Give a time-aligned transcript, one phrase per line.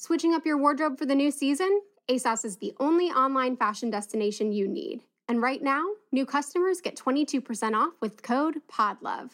[0.00, 1.80] Switching up your wardrobe for the new season?
[2.08, 5.00] ASOS is the only online fashion destination you need.
[5.26, 9.32] And right now, new customers get 22% off with code PODLOVE.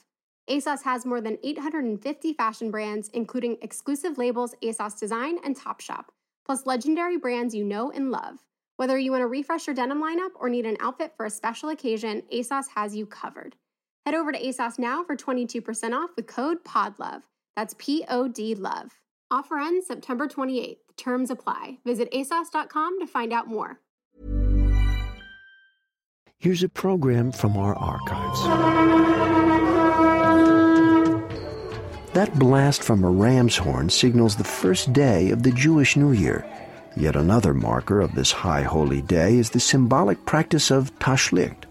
[0.48, 6.06] ASOS has more than 850 fashion brands, including exclusive labels ASOS Design and Topshop,
[6.46, 8.38] plus legendary brands you know and love.
[8.78, 11.68] Whether you want to refresh your denim lineup or need an outfit for a special
[11.68, 13.54] occasion, ASOS has you covered.
[14.06, 17.20] Head over to ASOS now for 22% off with code PODLOVE.
[17.54, 19.03] That's P O D LOVE.
[19.34, 20.76] Offer ends September 28th.
[20.96, 21.78] Terms apply.
[21.84, 23.80] Visit ASOS.com to find out more.
[26.38, 28.40] Here's a program from our archives.
[32.12, 36.46] That blast from a ram's horn signals the first day of the Jewish New Year.
[36.96, 41.64] Yet another marker of this high holy day is the symbolic practice of Tashlich.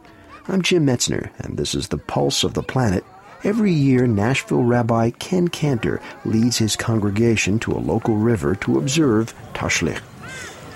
[0.49, 3.05] I'm Jim Metzner, and this is the pulse of the planet
[3.43, 9.33] Every year, Nashville Rabbi Ken Cantor leads his congregation to a local river to observe
[9.53, 9.99] Tashlich.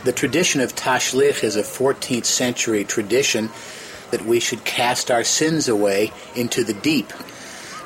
[0.04, 3.50] The tradition of Tashlich is a 14th century tradition
[4.12, 7.14] that we should cast our sins away into the deep.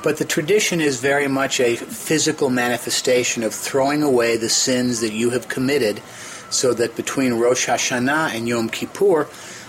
[0.03, 5.13] But the tradition is very much a physical manifestation of throwing away the sins that
[5.13, 6.01] you have committed
[6.49, 9.27] so that between Rosh Hashanah and Yom Kippur,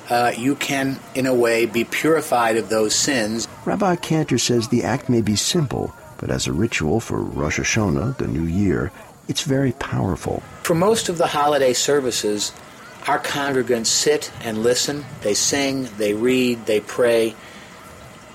[0.09, 3.47] uh, you can, in a way, be purified of those sins.
[3.65, 8.17] Rabbi Cantor says the act may be simple, but as a ritual for Rosh Hashanah,
[8.17, 8.91] the new year,
[9.29, 10.43] it's very powerful.
[10.65, 12.53] For most of the holiday services,
[13.07, 15.05] our congregants sit and listen.
[15.23, 17.37] They sing, they read, they pray.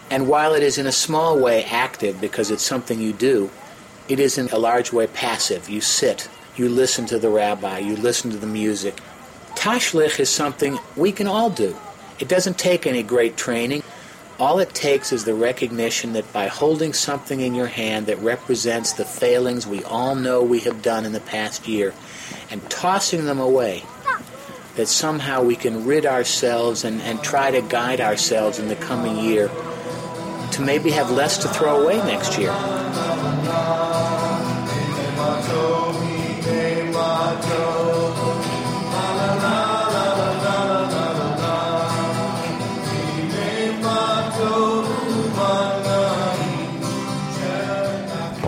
[0.10, 3.50] And while it is in a small way active because it's something you do,
[4.08, 5.68] it is in a large way passive.
[5.70, 9.02] You sit, you listen to the rabbi, you listen to the music,
[9.56, 11.76] Tashlich is something we can all do.
[12.20, 13.84] It doesn't take any great training.
[14.40, 18.94] All it takes is the recognition that by holding something in your hand that represents
[18.94, 21.92] the failings we all know we have done in the past year
[22.52, 23.84] and tossing them away,
[24.76, 29.18] that somehow we can rid ourselves and, and try to guide ourselves in the coming
[29.18, 29.50] year
[30.52, 32.54] to maybe have less to throw away next year.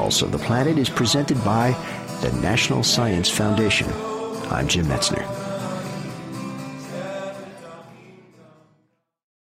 [0.10, 1.70] Pulse of the Planet is presented by
[2.22, 3.88] the National Science Foundation.
[4.50, 5.39] I'm Jim Metzner.